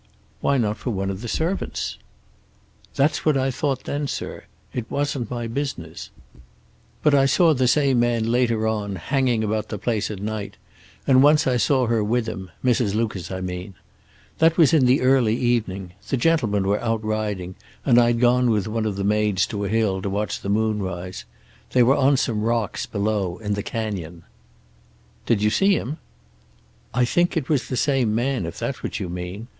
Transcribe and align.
"Why 0.39 0.57
not 0.57 0.77
for 0.77 0.89
one 0.89 1.11
of 1.11 1.21
the 1.21 1.27
servants?" 1.27 1.99
"That's 2.95 3.23
what 3.23 3.37
I 3.37 3.51
thought 3.51 3.83
then, 3.83 4.07
sir. 4.07 4.45
It 4.73 4.89
wasn't 4.89 5.29
my 5.29 5.45
business. 5.45 6.09
But 7.03 7.13
I 7.13 7.27
saw 7.27 7.53
the 7.53 7.67
same 7.67 7.99
man 7.99 8.31
later 8.31 8.67
on, 8.67 8.95
hanging 8.95 9.43
about 9.43 9.69
the 9.69 9.77
place 9.77 10.09
at 10.09 10.19
night, 10.19 10.57
and 11.05 11.21
once 11.21 11.45
I 11.45 11.57
saw 11.57 11.85
her 11.85 12.03
with 12.03 12.25
him 12.27 12.49
Mrs. 12.65 12.95
Lucas, 12.95 13.29
I 13.29 13.41
mean. 13.41 13.75
That 14.39 14.57
was 14.57 14.73
in 14.73 14.87
the 14.87 15.01
early 15.01 15.37
evening. 15.37 15.91
The 16.09 16.17
gentlemen 16.17 16.65
were 16.65 16.81
out 16.81 17.03
riding, 17.03 17.53
and 17.85 17.99
I'd 17.99 18.19
gone 18.19 18.49
with 18.49 18.67
one 18.67 18.87
of 18.87 18.95
the 18.95 19.03
maids 19.03 19.45
to 19.53 19.65
a 19.65 19.69
hill 19.69 20.01
to 20.01 20.09
watch 20.09 20.41
the 20.41 20.49
moon 20.49 20.81
rise. 20.81 21.25
They 21.73 21.83
were 21.83 21.93
on 21.95 22.17
some 22.17 22.41
rocks, 22.41 22.87
below 22.87 23.37
in 23.37 23.53
the 23.53 23.61
canyon." 23.61 24.23
"Did 25.27 25.43
you 25.43 25.51
see 25.51 25.75
him?" 25.75 25.97
"I 26.91 27.05
think 27.05 27.37
it 27.37 27.49
was 27.49 27.67
the 27.67 27.77
same 27.77 28.15
man, 28.15 28.47
if 28.47 28.57
that's 28.57 28.81
what 28.81 28.99
you 28.99 29.07
mean. 29.07 29.47